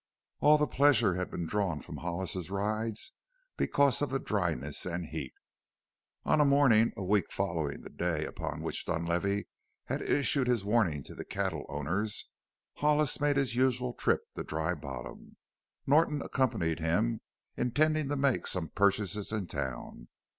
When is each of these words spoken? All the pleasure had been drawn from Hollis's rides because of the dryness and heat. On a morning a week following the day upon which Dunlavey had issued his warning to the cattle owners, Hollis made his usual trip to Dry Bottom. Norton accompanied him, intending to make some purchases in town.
All 0.39 0.57
the 0.57 0.65
pleasure 0.65 1.13
had 1.13 1.29
been 1.29 1.45
drawn 1.45 1.79
from 1.79 1.97
Hollis's 1.97 2.49
rides 2.49 3.13
because 3.55 4.01
of 4.01 4.09
the 4.09 4.17
dryness 4.17 4.83
and 4.83 5.05
heat. 5.05 5.35
On 6.25 6.41
a 6.41 6.43
morning 6.43 6.91
a 6.97 7.03
week 7.03 7.31
following 7.31 7.81
the 7.81 7.91
day 7.91 8.25
upon 8.25 8.63
which 8.63 8.87
Dunlavey 8.87 9.45
had 9.85 10.01
issued 10.01 10.47
his 10.47 10.65
warning 10.65 11.03
to 11.03 11.13
the 11.13 11.23
cattle 11.23 11.67
owners, 11.69 12.31
Hollis 12.77 13.19
made 13.21 13.37
his 13.37 13.55
usual 13.55 13.93
trip 13.93 14.23
to 14.33 14.43
Dry 14.43 14.73
Bottom. 14.73 15.37
Norton 15.85 16.23
accompanied 16.23 16.79
him, 16.79 17.21
intending 17.55 18.09
to 18.09 18.15
make 18.15 18.47
some 18.47 18.69
purchases 18.69 19.31
in 19.31 19.45
town. 19.45 20.07